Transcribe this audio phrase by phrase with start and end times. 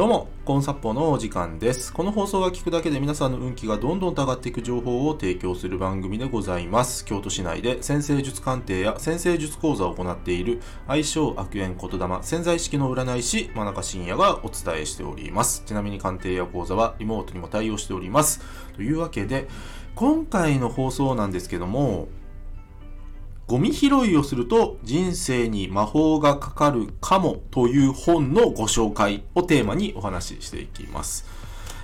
[0.00, 1.92] どうも、コンサッポのお時間です。
[1.92, 7.04] この放送が聞くだけで皆さんの運気がどんどん上がっていく情報を提供する番組でございます。
[7.04, 15.64] 京都市内で先生術鑑定や先生術講座を行っている愛称悪縁言霊潜在意識の占い師真中信也がお伝えしております。
[15.66, 18.40] ちなみに鑑定や講座はリモートにも対応しております。
[18.76, 19.48] というわけで、
[19.96, 22.08] 今回の放送なんですけども、
[23.50, 31.26] ゴミ拾いをすると人生に魔法がかかるかもという本のご紹介をテーマにお話ししていきます。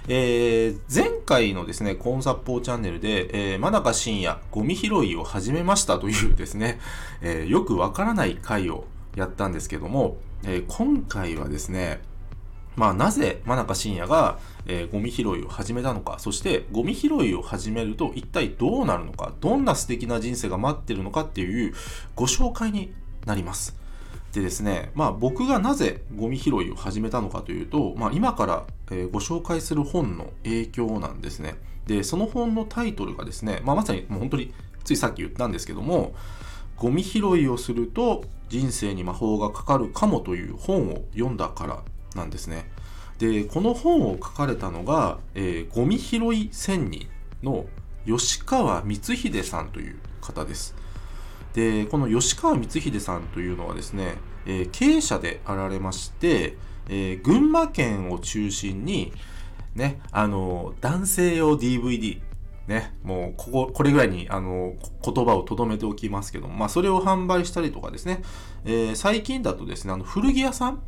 [0.06, 6.78] えー、前回のですね、コンサッポーチャンネルで、えー、真中深夜、ゴミ拾いを始めましたというですね、
[7.20, 8.84] えー、よくわからない回を
[9.16, 12.00] やったんですけども、え今回はですね、
[12.76, 21.74] まあ、なぜ真中深也が、えー、ゴミ拾いを始めたのか、そしてゴミ拾いを始めると一体どうなるのか、どんな素敵な人生が待ってるのかっていう
[22.14, 22.92] ご紹介に
[23.24, 23.76] なります。
[24.32, 31.56] でですね、まあ僕がなぜゴミ拾いを始めたのかというと、まあ今から、え、ご紹介する本の影響なんですね。
[31.86, 34.52] で、その本のタイトルがですね、まあまさにもう本当に
[34.84, 36.14] ついさっき言ったんですけども、
[36.76, 41.82] ゴミ拾いをすると人生に魔法がかかるかもという本を読んだから
[42.16, 42.68] なんですね。
[43.18, 47.06] で、この本を書かれたのが、えー、ゴミ拾い仙人
[47.42, 47.66] の
[48.06, 50.74] 吉川光秀さんという方です。
[51.54, 56.56] で、この吉川光秀さんというのはですね、えー、経営者であられまして、
[56.88, 59.12] えー、群馬県を中心に、
[59.74, 62.20] ね、あの、男性用 DVD、
[62.68, 68.22] ね、もう、ここ、これぐらいに、あの、言葉を留めておきますけども、まあ、それを販売したりとかですね、
[68.64, 70.82] えー、最近だとですね、あの、古着屋さん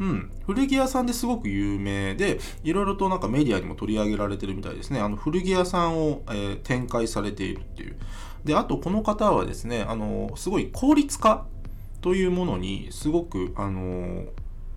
[0.00, 5.00] うん、古着屋さんですごく有名で、いろいろとなんかメディアにも取り上げられてるみたいですね。
[5.00, 7.96] あの古着屋さんを、えー、展開されているっていう。
[8.44, 11.46] で、あとこの方はですね、あの、すごい効率化
[12.00, 14.24] というものにすごく、あの、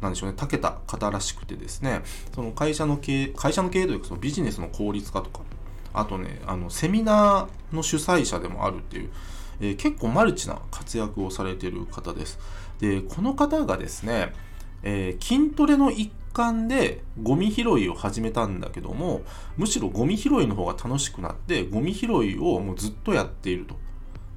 [0.02, 2.02] なんでしょうね、長けた方らしくてですね、
[2.34, 5.42] その会社の経営、会社の経営というかそのビジネスの効率化とか、
[5.94, 9.12] あとね、あの、セミナーの主催者でもあるっていう、
[9.60, 12.40] えー、結構マルチな活躍をされている方です。
[12.80, 14.34] で、この方がですね、
[14.84, 19.22] えー、筋トレの一環でゴミ拾いを始めたんだけども
[19.58, 23.76] むしろゴミ拾いの方が楽しくなってゴミ拾いをもうずっとやっていると。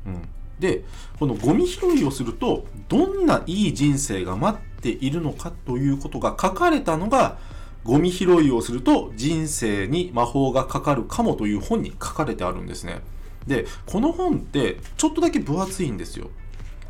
[0.06, 0.22] うん、
[0.58, 0.84] で
[1.18, 7.38] このゴミ拾いをするとどんないい人生が待っているのかということが書かれたのが
[7.84, 13.00] ゴミ拾いをすると人生に魔法がかかるかもという本に書かれてあるんですね。
[13.46, 16.30] でこの本ってちょっとだけ分厚いんですよ。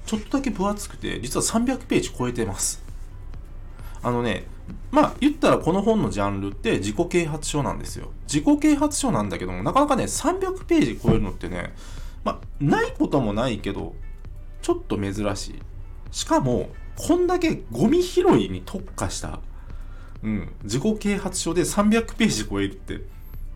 [0.06, 2.83] ちょっとだけ分厚くて実は300ページ超えてます。
[4.04, 4.44] あのね、
[4.92, 8.12] まあ言ったらこの本のジャンルって自己啓発書なんですよ。
[8.26, 11.74] 自己啓発書なんだけども、なかなかね、300ページ超えるのってね、
[12.22, 13.94] まあないこともないけど、
[14.60, 15.62] ちょっと珍しい。
[16.12, 19.40] しかも、こんだけゴミ拾いに特化した、
[20.22, 23.00] うん、自己啓発書で300ページ超えるって、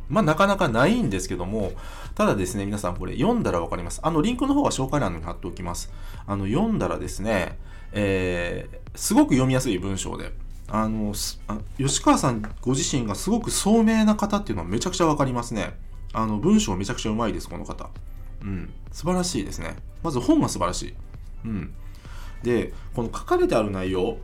[0.09, 1.73] まあなかなかないんですけども、
[2.15, 4.01] ただですね、皆さんこれ読んだらわかります。
[4.03, 5.93] あのリンクの方は紹介欄に貼っておきます。
[6.27, 7.59] あの読んだらですね、
[7.93, 10.33] えー、すごく読みやすい文章で、
[10.69, 11.15] あの、
[11.47, 15.79] あ吉川さんご自身がすごく聡明な方っていうのはめちゃくちゃわかりますね。
[16.13, 17.91] あの、文章めちゃくちゃうまいです、この方。
[18.43, 18.73] うん。
[18.93, 19.77] 素晴らしいですね。
[20.03, 20.95] まず本が素晴らしい。
[21.45, 21.75] うん。
[22.43, 24.19] で、この書かれてある内容。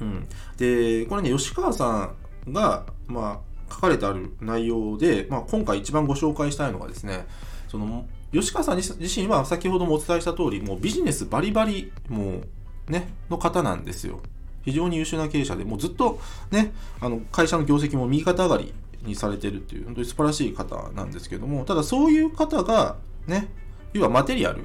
[0.00, 0.26] うん。
[0.56, 2.12] で、これね、吉川さ
[2.46, 7.26] んが、まあ、書かれてある内容で、まあ、今回一番ご紹介したいのがですね、
[7.68, 12.48] その、吉川さん自身は先ほどもお伝えした通り、もうビジネスバリバリ、もう、
[12.90, 14.20] ね、の方なんですよ。
[14.62, 16.20] 非常に優秀な経営者で、もうずっと
[16.50, 22.96] ね、あの、会社の業績も右肩上がりにされてるっていう、本当に素晴らしい方なんですけども、ただそういう方が、
[23.26, 23.48] ね、
[23.92, 24.64] 要はマテリアル、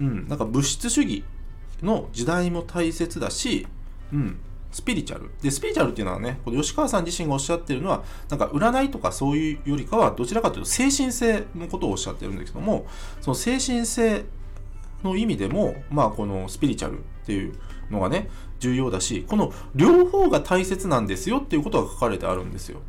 [0.00, 1.24] うん、なんか物質主義
[1.82, 3.66] の時代も大切だし、
[4.12, 4.38] うん、
[4.72, 5.30] スピリチュアル。
[5.42, 12.86] で、スピリチュアルっていうのはね、この吉川さん自身がおっしゃってるのは、なんか占いとかそういうよりかは、どちらかというと精神性のことをおっしゃってるんですけども、
[13.20, 14.24] その精神性
[15.06, 17.54] の意味でも、まあ、このスピリチュアルっていう
[17.90, 22.80] のがね、重要だし、この両方が大切なんですよっていうことが書かれてあるんですよ。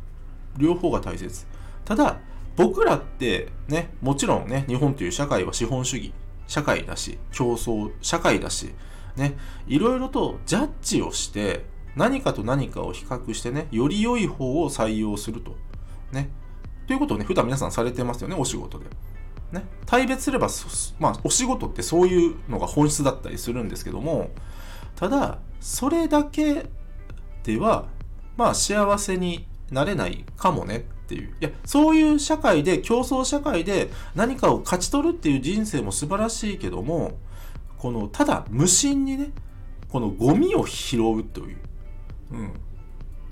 [0.56, 1.46] 両方が大切。
[1.84, 2.18] ただ、
[2.56, 6.12] 僕らってね、もちろんね、日本という社会は資本主義
[6.48, 8.74] 社会だし、競争社会だし、
[9.16, 9.36] ね、
[9.66, 11.64] いろいろとジャッジをして、
[11.94, 15.56] 何かと何かを比較してね、より良い方を採用すると。
[16.12, 16.30] ね。
[16.86, 18.86] ということをね、普段皆さんされてますよね、お仕事で。
[19.52, 19.64] ね。
[19.86, 20.48] 対別すれば、
[20.98, 24.30] まあ、お仕事ってそういうのが本質だったりするんですけども、
[24.96, 26.66] ただ、それだけ
[27.44, 27.86] では、
[28.36, 31.34] まあ、幸せになれないかもねっていう。
[31.40, 37.18] いや、そういう社会で、競争社会で何かを勝ち取るっていう人生も素晴らしいけども、
[37.78, 39.30] この、ただ無心にね、
[39.88, 41.56] このゴミを拾うという。
[42.32, 42.52] うん。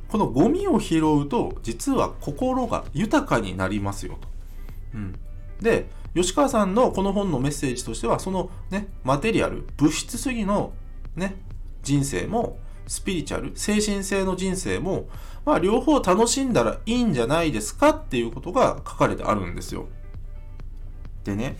[0.09, 4.29] このゴミを拾うと実は心が豊かになりますよと。
[4.95, 5.19] うん、
[5.61, 10.73] で吉川さんのこの本のメッセージとしてはそのねマテリアル物質主義の
[11.15, 11.37] ね
[11.83, 15.09] 人生もスピリチュアル精神性の人生も、
[15.45, 19.89] まあ、両方楽しんだらいいんじゃないですかっていうことが書かれてあるんですよ。
[21.25, 21.59] でね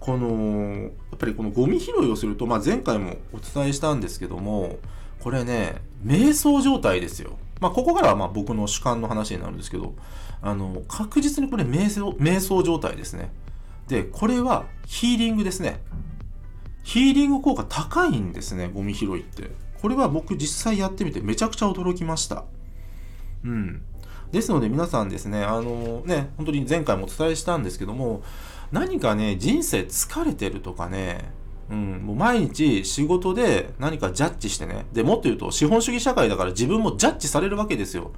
[0.00, 4.78] このやっぱりこのゴミ拾いをすると、まあ、前回もお伝えしたんですけども
[5.20, 7.38] これね瞑想状態ですよ。
[7.60, 9.94] まあ、ここからはまあ僕の主観の話になるんですけど
[10.42, 13.30] あの確実にこれ瞑想瞑想状態ですね。
[13.88, 15.80] でこれはヒーリングですね。
[16.82, 19.50] ヒーリング効果高いんですねゴミ拾いって。
[19.80, 22.44] これは僕実際やってみてめちゃくちゃ驚きました。
[23.44, 23.82] うん。
[24.32, 28.22] ですので皆さんですね、あのね、本当に前回もお伝えしたんですけども、
[28.72, 31.30] 何かね、人生疲れてるとかね、
[31.70, 34.86] うん、もう毎日仕事で何かジャッジしてね。
[34.92, 38.12] で、もっと言うと資本主義社会だから自分もジャッジされるわけですよ。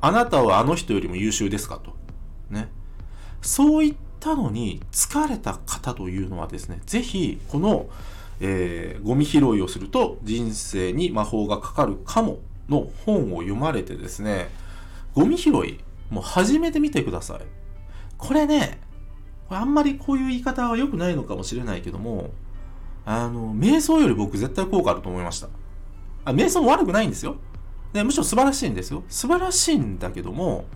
[0.00, 1.94] あなたはあの人よりも優秀ですかと。
[2.50, 2.68] ね。
[3.42, 7.88] そういったのに疲れた方というのはですね、ぜひこの
[8.40, 12.38] えー、ゴミ拾いをすると人生に魔法がかかるかも
[12.68, 14.48] の本を読まれてですね、
[15.14, 15.80] ゴミ拾い、
[16.10, 17.40] もう始めてみてください。
[18.16, 18.78] これね、
[19.48, 22.30] これあんまりこういう言い方は良くないのかもしれないけども、
[23.06, 25.48] あの、瞑想より僕絶対効果あると思いました。
[26.26, 27.36] あ、瞑想も悪くないんですよ。
[27.92, 29.02] でむしろ素晴らしいんですよ。
[29.08, 30.66] 素晴らしいんだけども、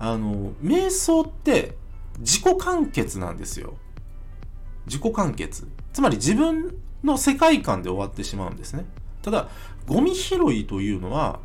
[0.00, 1.76] あの、瞑想って
[2.18, 3.74] 自己完結なんですよ。
[4.86, 5.68] 自己完結。
[5.92, 6.74] つまり自分
[7.04, 8.86] の世界観で終わってしまうんですね。
[9.22, 9.48] ただ、
[9.86, 11.40] ゴミ拾いというのは、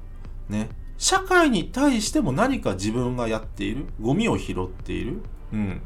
[0.50, 5.22] ね、社会に対しても何か自分がやっている、ゴミを拾っている、
[5.52, 5.82] うん。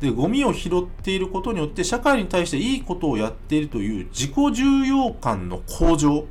[0.00, 6.26] で、ゴミを拾っていることによって社会に対していいことをやっているという自己重要感の向上。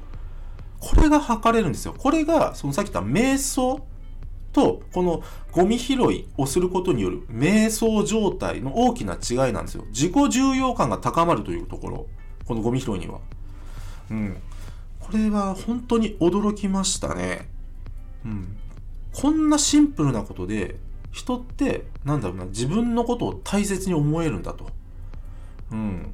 [0.79, 1.93] これが測れるんですよ。
[1.97, 3.85] これが、そのさっき言った瞑想
[4.51, 9.85] と、このゴミ拾いをすることによる瞑想状態の大きな違いなんですよ。
[9.89, 12.07] 自己重要感が高まるというところ。
[12.45, 13.19] このゴミ拾いには。
[14.09, 14.37] うん。
[14.99, 17.49] これは本当に驚きましたね。
[18.25, 18.57] うん。
[19.13, 20.77] こんなシンプルなことで、
[21.11, 24.69] 人って、なんだろうな、自分のことを大切に思えるんだと。
[25.71, 26.13] うん。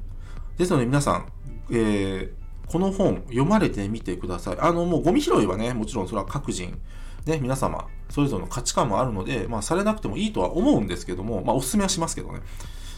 [0.56, 1.26] ですので皆さん、
[1.70, 4.56] えー、この本読まれてみてください。
[4.58, 6.78] あの、もうゴミ拾いはね、もちろんそれは各人、
[7.26, 12.40] ね、皆様、それぞれの価値観もあるので、まあ、されなくてもいいとは思うんですけども、まあ、お勧めはしますけどね。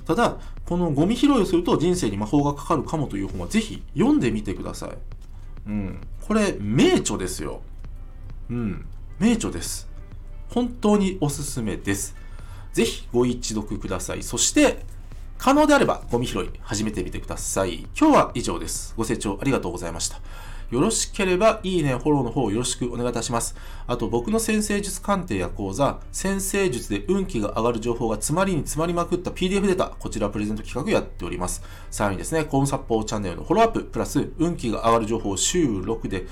[0.04, 4.90] ただ、このゴミ拾いをすると人生に魔法がかかるかもという本はぜひ読んでみてください。
[5.66, 6.00] うん。
[6.26, 7.62] これ、名著ですよ。
[8.50, 8.86] うん。
[9.18, 9.88] 名著です。
[10.50, 12.14] 本当におすすめです。
[12.72, 14.22] ぜひご一読ください。
[14.22, 14.84] そして、
[15.38, 17.86] 可能であればゴミ拾い始めてみてください。
[17.98, 18.92] 今日は以上です。
[18.96, 20.20] ご清聴ありがとうございました。
[20.70, 23.54] よろしければいいね、フォローの方よろしくお願いいたします。
[23.86, 31.62] あと僕の先生術鑑定や講座、先生術で運気が上がる情報が詰まりに詰まりまくった PDF データ、こちらプレゼント企画やっております。
[31.88, 36.26] さらにですね、コンサッポーチャンネルのフォローアップ、プラス運気が上がる情報週6で、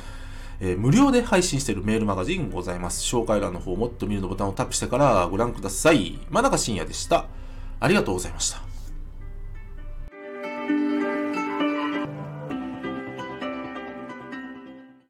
[0.58, 3.02] えー、無料で配信しているメールマガジンございます。
[3.02, 6.18] 紹介欄の方もっと見るのボタンをタップしてからご覧ください。
[6.28, 7.26] 真中深也でした。
[7.78, 8.65] ありがとうございました。